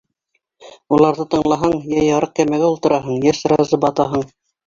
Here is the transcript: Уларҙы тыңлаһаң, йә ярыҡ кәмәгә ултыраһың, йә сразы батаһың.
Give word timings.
Уларҙы 0.95 1.25
тыңлаһаң, 1.33 1.75
йә 1.91 2.07
ярыҡ 2.07 2.33
кәмәгә 2.41 2.71
ултыраһың, 2.71 3.21
йә 3.29 3.37
сразы 3.43 3.79
батаһың. 3.87 4.27